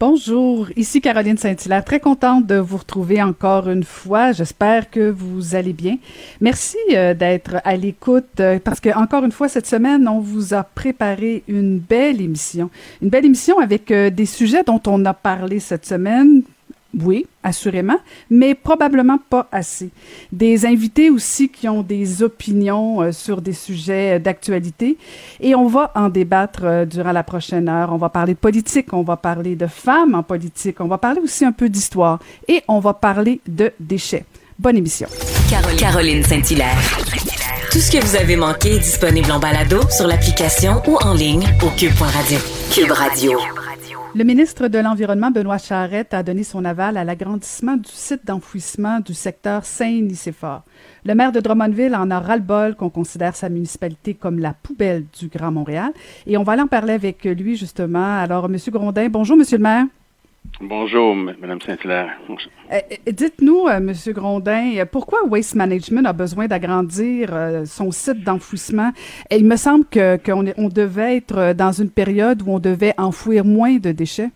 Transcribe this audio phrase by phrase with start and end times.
[0.00, 1.84] Bonjour, ici Caroline Saint-Hilaire.
[1.84, 4.32] Très contente de vous retrouver encore une fois.
[4.32, 5.98] J'espère que vous allez bien.
[6.40, 10.54] Merci euh, d'être à l'écoute euh, parce que encore une fois cette semaine, on vous
[10.54, 12.70] a préparé une belle émission.
[13.02, 16.44] Une belle émission avec euh, des sujets dont on a parlé cette semaine
[16.98, 17.98] oui, assurément,
[18.30, 19.90] mais probablement pas assez.
[20.32, 24.96] Des invités aussi qui ont des opinions euh, sur des sujets d'actualité
[25.40, 27.92] et on va en débattre euh, durant la prochaine heure.
[27.92, 31.20] On va parler de politique, on va parler de femmes en politique, on va parler
[31.20, 32.18] aussi un peu d'histoire
[32.48, 34.24] et on va parler de déchets.
[34.58, 35.08] Bonne émission.
[35.78, 36.76] Caroline Saint-Hilaire.
[37.72, 41.46] Tout ce que vous avez manqué est disponible en balado sur l'application ou en ligne
[41.62, 42.38] au cube.radio.
[42.72, 43.69] Cube Radio.
[44.12, 48.98] Le ministre de l'Environnement, Benoît Charette, a donné son aval à l'agrandissement du site d'enfouissement
[48.98, 50.64] du secteur Saint-Nicéphore.
[51.04, 55.28] Le maire de Drummondville en a ras-le-bol qu'on considère sa municipalité comme la poubelle du
[55.28, 55.92] Grand Montréal.
[56.26, 58.18] Et on va aller en parler avec lui, justement.
[58.18, 58.56] Alors, M.
[58.70, 59.86] Grondin, bonjour, Monsieur le maire.
[60.60, 62.10] Bonjour, Mme Saint-Hilaire.
[62.72, 63.92] Euh, Dites-nous, euh, M.
[64.08, 68.92] Grondin, pourquoi Waste Management a besoin d'agrandir euh, son site d'enfouissement?
[69.30, 73.76] Il me semble qu'on on devait être dans une période où on devait enfouir moins
[73.76, 74.30] de déchets.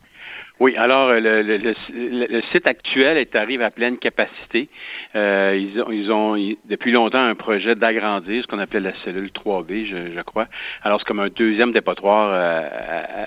[0.61, 4.69] Oui, alors le, le, le, site actuel est arrive à pleine capacité.
[5.17, 9.31] Euh, ils, ont, ils ont depuis longtemps un projet d'agrandir ce qu'on appelait la cellule
[9.31, 10.47] 3B, je, je crois.
[10.83, 13.25] Alors c'est comme un deuxième dépotoir euh,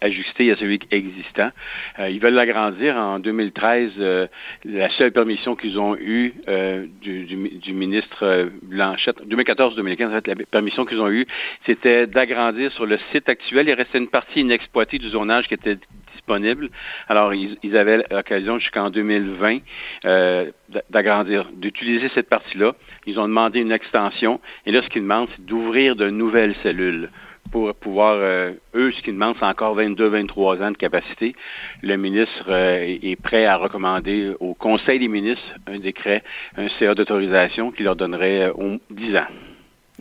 [0.00, 1.50] ajusté à celui existant.
[1.98, 2.96] Euh, ils veulent l'agrandir.
[2.96, 4.26] En 2013, euh,
[4.64, 11.10] la seule permission qu'ils ont eue euh, du, ministre Blanchette, 2014-2015, la permission qu'ils ont
[11.10, 11.26] eue,
[11.66, 13.68] c'était d'agrandir sur le site actuel.
[13.68, 15.78] Il restait une partie inexploitée du zonage qui était
[16.12, 16.70] disponible.
[17.08, 19.58] Alors, ils, ils avaient l'occasion jusqu'en 2020
[20.04, 20.50] euh,
[20.90, 22.74] d'agrandir, d'utiliser cette partie-là.
[23.06, 24.40] Ils ont demandé une extension.
[24.66, 27.10] Et là, ce qu'ils demandent, c'est d'ouvrir de nouvelles cellules
[27.50, 31.34] pour pouvoir, euh, eux, ce qu'ils demandent, c'est encore 22-23 ans de capacité.
[31.82, 36.22] Le ministre euh, est prêt à recommander au Conseil des ministres un décret,
[36.56, 39.26] un CA d'autorisation qui leur donnerait euh, 10 ans.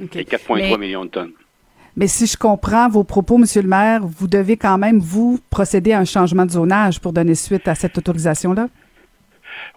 [0.03, 0.21] Okay.
[0.21, 1.33] Et 4,3 millions de tonnes.
[1.97, 5.91] Mais si je comprends vos propos, Monsieur le maire, vous devez quand même, vous, procéder
[5.91, 8.69] à un changement de zonage pour donner suite à cette autorisation-là?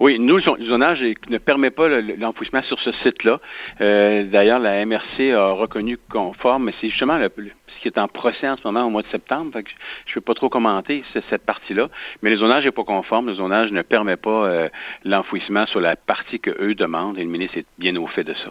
[0.01, 3.41] Oui, nous, le zonage ne permet pas l'enfouissement sur ce site-là.
[3.81, 8.49] Euh, D'ailleurs, la MRC a reconnu conforme, mais c'est justement ce qui est en procès
[8.49, 9.53] en ce moment au mois de septembre.
[9.55, 11.89] Je ne peux pas trop commenter cette partie-là.
[12.23, 13.27] Mais le zonage n'est pas conforme.
[13.27, 14.69] Le zonage ne permet pas euh,
[15.05, 18.35] l'enfouissement sur la partie que eux demandent, et le ministre est bien au fait de
[18.35, 18.51] ça.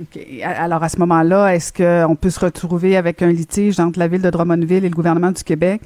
[0.00, 0.20] OK.
[0.42, 4.22] Alors, à ce moment-là, est-ce qu'on peut se retrouver avec un litige entre la ville
[4.22, 5.80] de Drummondville et le gouvernement du Québec,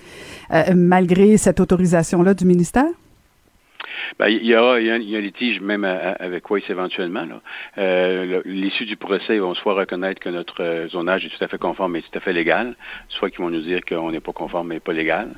[0.53, 2.89] euh, malgré cette autorisation-là du ministère?
[4.19, 6.69] Ben, il, y a, il, y a, il y a un litige même avec Weiss
[6.69, 7.27] éventuellement.
[7.79, 11.49] Euh, L'issue du procès, ils vont soit reconnaître que notre euh, zonage est tout à
[11.49, 12.75] fait conforme et tout à fait légal,
[13.09, 15.29] soit qu'ils vont nous dire qu'on n'est pas conforme mais pas légal.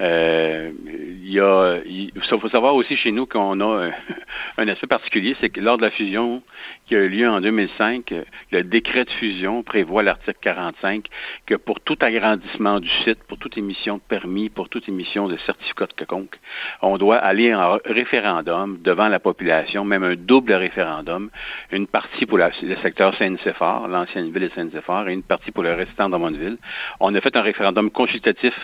[0.00, 3.92] Euh, il y a, il faut savoir aussi chez nous qu'on a un,
[4.58, 6.42] un aspect particulier, c'est que lors de la fusion
[6.86, 8.14] qui a eu lieu en 2005,
[8.50, 11.06] le décret de fusion prévoit l'article 45
[11.46, 15.36] que pour tout agrandissement du site, pour toute émission de permis, pour toute émission de
[15.38, 16.38] certificat de quelconque,
[16.80, 21.30] on doit aller en référendum devant la population, même un double référendum,
[21.70, 22.44] une partie pour le
[22.82, 26.58] secteur Saint-Nicéphore, l'ancienne ville de Saint-Nicéphore, et une partie pour le restant de Drummondville.
[27.00, 28.54] On a fait un référendum consultatif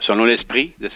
[0.00, 0.90] selon l'esprit de,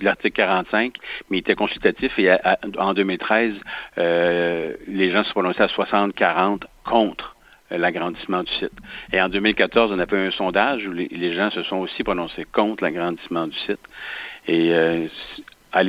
[0.00, 0.94] l'article 45,
[1.30, 2.30] mais il était consultatif et
[2.78, 3.54] en 2013,
[3.98, 7.36] euh, les gens se prononçaient à 60-40 contre
[7.70, 8.72] l'agrandissement du site.
[9.12, 12.02] Et en 2014, on a fait un sondage où les, les gens se sont aussi
[12.02, 13.80] prononcés contre l'agrandissement du site.
[14.46, 15.06] Et euh,
[15.72, 15.82] à,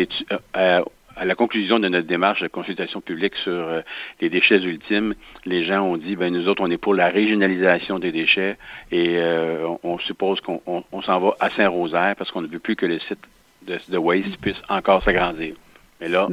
[0.53, 0.81] à,
[1.15, 3.81] à, la conclusion de notre démarche de consultation publique sur euh,
[4.21, 7.99] les déchets ultimes, les gens ont dit, ben nous autres, on est pour la régionalisation
[7.99, 8.57] des déchets
[8.91, 12.47] et euh, on, on, suppose qu'on on, on s'en va à Saint-Rosaire parce qu'on ne
[12.47, 13.19] veut plus que le site
[13.67, 15.55] de, de Waste puisse encore s'agrandir.
[16.01, 16.27] Mais là,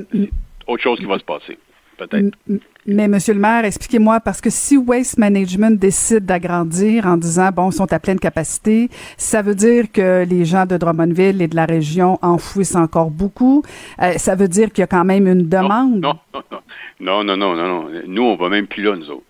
[0.66, 1.58] autre chose qui va se passer
[2.06, 2.34] peut-être.
[2.86, 7.70] Mais, Monsieur le maire, expliquez-moi, parce que si Waste Management décide d'agrandir en disant, bon,
[7.70, 11.56] ils sont à pleine capacité, ça veut dire que les gens de Drummondville et de
[11.56, 13.62] la région enfouissent encore beaucoup.
[14.02, 16.00] Euh, ça veut dire qu'il y a quand même une demande?
[16.00, 16.18] Non,
[17.00, 17.90] non, non, non, non, non, non.
[18.06, 19.24] Nous, on va même plus là, nous autres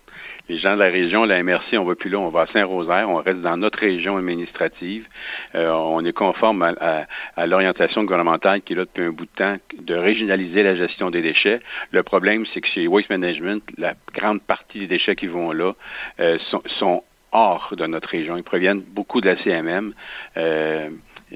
[0.51, 3.09] les gens de la région, la MRC, on va plus là, on va à Saint-Rosaire,
[3.09, 5.07] on reste dans notre région administrative.
[5.55, 7.05] Euh, on est conforme à, à,
[7.37, 11.09] à l'orientation gouvernementale qui est là depuis un bout de temps de régionaliser la gestion
[11.09, 11.61] des déchets.
[11.91, 15.71] Le problème, c'est que chez Waste Management, la grande partie des déchets qui vont là
[16.19, 18.35] euh, sont, sont, hors de notre région.
[18.35, 19.93] Ils proviennent beaucoup de la CMM.
[20.35, 20.89] Euh,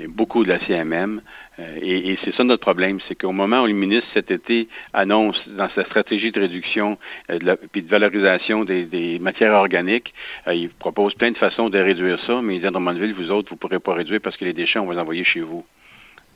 [0.10, 1.22] beaucoup de la CMM.
[1.60, 4.68] Euh, et, et c'est ça notre problème, c'est qu'au moment où le ministre cet été
[4.94, 6.98] annonce dans sa stratégie de réduction
[7.30, 10.14] euh, de la, puis de valorisation des, des matières organiques,
[10.48, 13.32] euh, il propose plein de façons de réduire ça, mais il dit à Drummondville, vous
[13.32, 15.42] autres, vous ne pourrez pas réduire parce que les déchets, on va les envoyer chez
[15.42, 15.66] vous.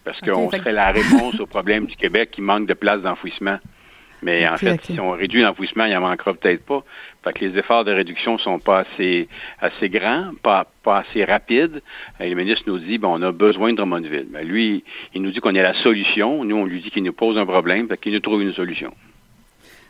[0.05, 3.59] parce qu'on serait la réponse au problème du Québec qui manque de place d'enfouissement.
[4.21, 6.83] Mais en fait, si on réduit l'enfouissement, il en manquera peut-être pas.
[7.23, 9.27] Fait que les efforts de réduction sont pas assez
[9.59, 11.81] assez grands, pas pas assez rapides.
[12.19, 14.27] Et le ministre nous dit bon, on a besoin de Drummondville.
[14.31, 14.83] Mais lui,
[15.13, 16.43] il nous dit qu'on est la solution.
[16.43, 18.93] Nous, on lui dit qu'il nous pose un problème, qu'il nous trouve une solution.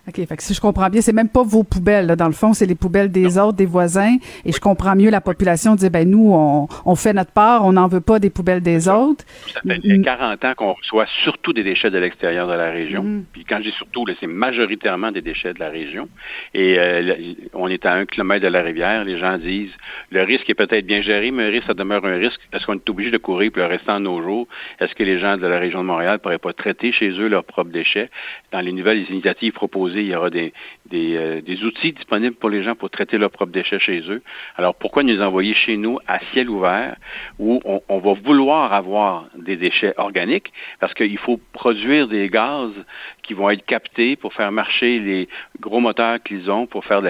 [0.09, 0.27] OK.
[0.27, 2.07] Fait que si je comprends bien, c'est même pas vos poubelles.
[2.07, 2.15] Là.
[2.15, 4.17] Dans le fond, c'est les poubelles des autres, des voisins.
[4.45, 7.73] Et je comprends mieux la population dire, ben nous, on, on fait notre part, on
[7.73, 9.23] n'en veut pas des poubelles des autres.
[9.53, 13.03] Ça fait 40 ans qu'on reçoit surtout des déchets de l'extérieur de la région.
[13.03, 13.25] Mm.
[13.31, 16.09] Puis quand je dis surtout, c'est majoritairement des déchets de la région.
[16.53, 17.13] Et euh,
[17.53, 19.03] on est à un kilomètre de la rivière.
[19.03, 19.73] Les gens disent,
[20.11, 22.39] le risque est peut-être bien géré, mais le risque, ça demeure un risque.
[22.53, 24.47] Est-ce qu'on est obligé de courir pour le restant de nos jours?
[24.79, 27.27] Est-ce que les gens de la région de Montréal ne pourraient pas traiter chez eux
[27.27, 28.09] leurs propres déchets?
[28.51, 30.53] Dans les nouvelles initiatives proposées, il y aura des,
[30.93, 34.21] euh, des, outils disponibles pour les gens pour traiter leurs propres déchets chez eux.
[34.55, 36.95] Alors pourquoi nous envoyer chez nous à ciel ouvert
[37.37, 40.51] où on, va vouloir avoir des déchets organiques?
[40.79, 42.71] Parce qu'il faut produire des gaz
[43.23, 45.29] qui vont être captés pour faire marcher les
[45.59, 47.01] gros moteurs qu'ils ont pour faire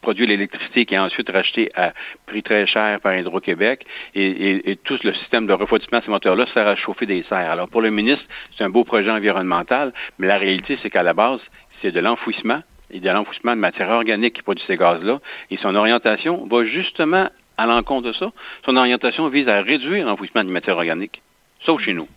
[0.00, 1.92] produire l'électricité qui est ensuite rachetée à
[2.26, 3.84] prix très cher par Hydro-Québec
[4.14, 7.50] et, tout le système de refroidissement de ces moteurs-là sert à chauffer des serres.
[7.50, 8.24] Alors pour le ministre,
[8.56, 11.40] c'est un beau projet environnemental, mais la réalité, c'est qu'à la base,
[11.82, 15.20] c'est de l'enfouissement et de l'enfouissement de matière organique qui produit ces gaz-là.
[15.50, 18.32] Et son orientation va justement à l'encontre de ça.
[18.64, 21.22] Son orientation vise à réduire l'enfouissement de matière organique,
[21.60, 22.08] sauf chez nous.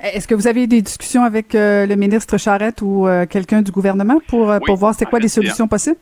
[0.00, 3.62] Est-ce que vous avez eu des discussions avec euh, le ministre Charette ou euh, quelqu'un
[3.62, 5.96] du gouvernement pour, euh, pour voir c'est quoi les solutions possibles?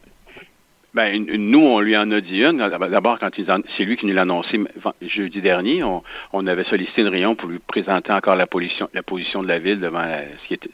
[0.95, 2.59] Ben, nous, on lui en a dit une.
[2.59, 4.61] D'abord, quand c'est lui qui nous l'a annoncé
[5.01, 9.43] jeudi dernier, on, avait sollicité une réunion pour lui présenter encore la position, la position
[9.43, 10.69] de la ville devant ce, qui était,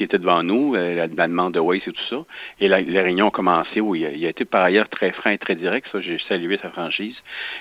[0.00, 2.24] qui était devant nous, euh, la, demande de Waze et tout ça.
[2.58, 5.56] Et la, réunion a commencé où il a, été par ailleurs très franc et très
[5.56, 5.86] direct.
[5.92, 7.14] Ça, j'ai salué sa franchise.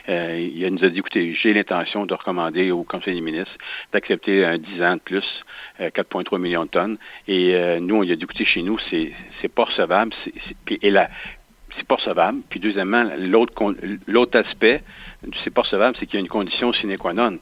[0.07, 3.57] Euh, il nous a dit, écoutez, j'ai l'intention de recommander au Conseil des ministres
[3.91, 5.25] d'accepter un 10 ans de plus,
[5.81, 6.97] 4,3 euh, millions de tonnes.
[7.27, 10.13] Et nous, on lui a dit, écoutez, chez nous, c'est, c'est pas recevable.
[10.23, 10.93] C'est, et
[11.77, 12.39] c'est pas recevable.
[12.49, 13.53] Puis deuxièmement, l'autre,
[14.07, 14.81] l'autre aspect
[15.43, 17.37] c'est pas recevable, c'est qu'il y a une condition sine qua non.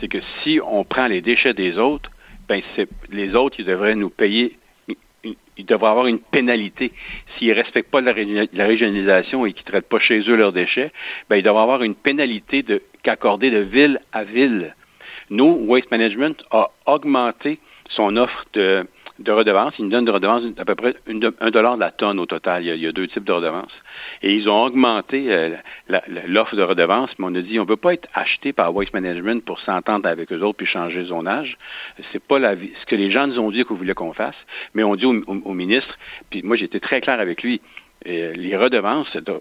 [0.00, 2.10] C'est que si on prend les déchets des autres,
[2.48, 2.62] ben
[3.10, 4.58] les autres, ils devraient nous payer
[5.58, 6.92] ils devraient avoir une pénalité.
[7.36, 10.92] S'ils ne respectent pas la, régionalisation et qu'ils ne traitent pas chez eux leurs déchets,
[11.28, 14.74] ben, ils devraient avoir une pénalité de, qu'accorder de ville à ville.
[15.30, 17.58] Nous, Waste Management a augmenté
[17.90, 18.86] son offre de,
[19.18, 19.74] de redevances.
[19.78, 20.94] Ils nous donnent de redevances à peu près
[21.40, 22.64] un dollar de la tonne au total.
[22.64, 23.72] Il y, a, deux types de redevances.
[24.22, 25.56] Et ils ont augmenté euh,
[26.26, 28.92] l'offre de redevances, mais on a dit on ne veut pas être acheté par Waste
[28.92, 31.56] Management pour s'entendre avec eux autres puis changer de zonage.
[32.12, 34.36] C'est pas la, ce que les gens nous ont dit qu'on voulait qu'on fasse,
[34.74, 35.98] mais on dit au, au ministre,
[36.30, 37.60] puis moi j'étais très clair avec lui,
[38.06, 39.40] euh, les redevances, ça doit,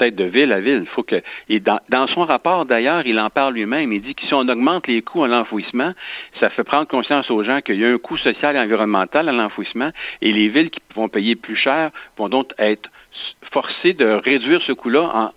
[0.00, 0.80] être de ville à ville.
[0.82, 3.92] Il faut que, et dans, son rapport d'ailleurs, il en parle lui-même.
[3.92, 5.92] Il dit que si on augmente les coûts à l'enfouissement,
[6.40, 9.32] ça fait prendre conscience aux gens qu'il y a un coût social et environnemental à
[9.32, 12.90] l'enfouissement, et les villes qui vont payer plus cher vont donc être
[13.52, 15.30] forcées de réduire ce coût-là en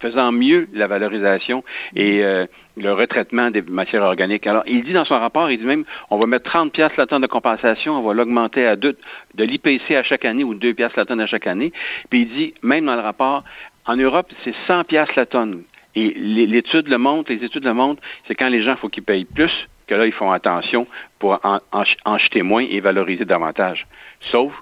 [0.00, 1.64] faisant mieux la valorisation
[1.94, 2.46] et euh,
[2.76, 4.46] le retraitement des matières organiques.
[4.46, 7.06] Alors, il dit dans son rapport, il dit même, on va mettre 30 pièces la
[7.06, 8.96] tonne de compensation, on va l'augmenter à deux,
[9.34, 11.72] de l'IPC à chaque année ou 2 pièces la tonne à chaque année.
[12.10, 13.44] Puis il dit, même dans le rapport,
[13.86, 15.62] en Europe, c'est 100 pièces la tonne.
[15.94, 19.04] Et l'étude le montre, les études le montrent, c'est quand les gens, il faut qu'ils
[19.04, 19.52] payent plus,
[19.86, 20.86] que là, ils font attention
[21.18, 23.86] pour en, en, jeter moins et valoriser davantage.
[24.20, 24.52] Sauf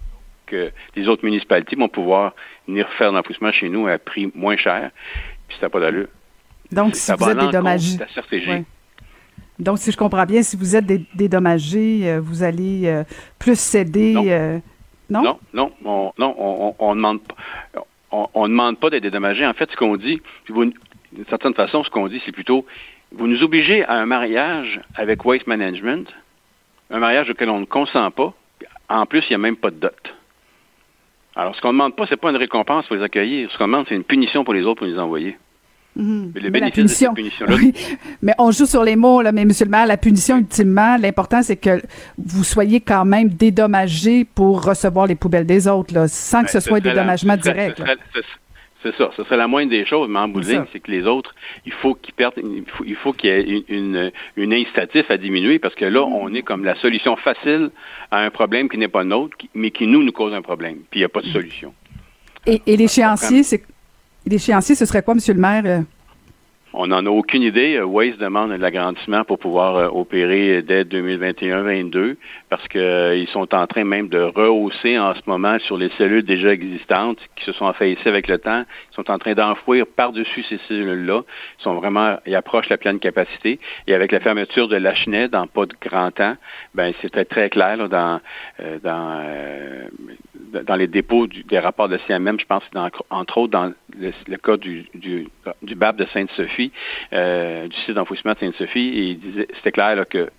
[0.53, 2.35] que les autres municipalités vont pouvoir
[2.69, 4.91] venir faire l'enfouissement chez nous à un prix moins cher,
[5.49, 6.09] puis ça n'a pas d'allure.
[6.71, 7.99] Donc, si vous êtes dédommagé.
[9.59, 13.05] Donc, si je comprends bien, si vous êtes dédommagé, euh, vous allez euh,
[13.39, 14.15] plus céder.
[14.17, 14.59] Euh,
[15.11, 15.23] non?
[15.23, 15.39] non?
[15.53, 17.35] Non, on, non, on, demande pas.
[18.11, 19.47] On, demande pas d'être dédommagé.
[19.47, 20.73] En fait, ce qu'on dit, d'une
[21.29, 22.67] certaine façon, ce qu'on dit, c'est plutôt
[23.15, 26.09] vous nous obligez à un mariage avec Waste Management,
[26.91, 28.33] un mariage auquel on ne consent pas.
[28.89, 30.15] En plus, il n'y a même pas de dot.
[31.35, 33.51] Alors, ce qu'on ne demande pas, ce n'est pas une récompense pour les accueillir.
[33.51, 35.39] Ce qu'on demande, c'est une punition pour les autres pour les envoyer.
[35.95, 36.33] Mhm.
[36.35, 37.15] Mais, la punition,
[38.23, 41.43] Mais on joue sur les mots, là, mais monsieur le maire, la punition, ultimement, l'important,
[41.43, 41.83] c'est que
[42.17, 46.61] vous soyez quand même dédommagé pour recevoir les poubelles des autres, là, sans que ben,
[46.61, 47.83] ce, soit un dédommagement direct.
[48.83, 49.11] C'est ça.
[49.17, 51.35] Ce serait la moindre des choses, mais en bout c'est que les autres,
[51.65, 52.35] il faut qu'ils perdent,
[52.85, 56.43] il faut, qu'il y ait une, une, incitatif à diminuer parce que là, on est
[56.43, 57.71] comme la solution facile
[58.11, 60.79] à un problème qui n'est pas nôtre, mais qui nous, nous cause un problème.
[60.91, 61.73] Puis il n'y a pas de solution.
[62.47, 63.63] Et, et l'échéancier, c'est
[64.27, 65.85] L'échéancier, ce serait quoi, Monsieur le maire?
[66.75, 67.81] On n'en a aucune idée.
[67.81, 72.17] Waze demande de l'agrandissement pour pouvoir opérer dès 2021-22
[72.49, 76.51] parce qu'ils sont en train même de rehausser en ce moment sur les cellules déjà
[76.51, 78.65] existantes qui se sont affaissées avec le temps.
[78.91, 81.23] Ils sont en train d'enfouir par-dessus ces cellules-là.
[81.59, 83.61] Ils sont vraiment, ils approchent la pleine capacité.
[83.87, 86.37] Et avec la fermeture de la Chenet dans pas de grand temps,
[86.75, 88.21] ben c'était très clair là, dans
[88.83, 89.23] dans
[90.67, 94.57] dans les dépôts des rapports de CMM, je pense, dans, entre autres dans le, cas
[94.57, 95.29] du, du,
[95.63, 96.73] du, BAP de Sainte-Sophie,
[97.13, 100.31] euh, du site d'enfouissement de Sainte-Sophie, et il disait, c'était clair là, que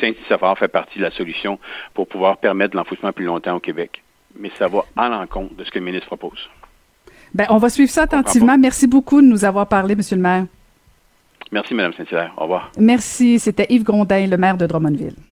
[0.00, 1.58] Saint-Saphir fait partie de la solution
[1.94, 4.02] pour pouvoir permettre l'enfouissement plus longtemps au Québec.
[4.38, 6.48] Mais ça va à l'encontre de ce que le ministre propose.
[7.34, 8.56] Bien, on va suivre ça attentivement.
[8.58, 10.46] Merci beaucoup de nous avoir parlé, Monsieur le maire.
[11.50, 12.32] Merci, Mme Saint-Hilaire.
[12.36, 12.70] Au revoir.
[12.78, 13.38] Merci.
[13.38, 15.16] C'était Yves Grondin, le maire de Drummondville.